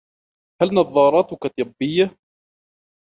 [0.61, 2.05] هل نظاراتك طبية؟